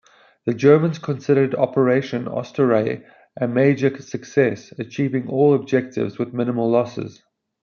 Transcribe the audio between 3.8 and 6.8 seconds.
success, achieving all objectives with minimal